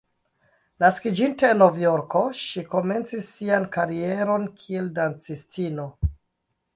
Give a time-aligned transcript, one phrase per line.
[0.83, 5.87] Naskiĝinte en Novjorko, ŝi komencis sian karieron kiel dancistino.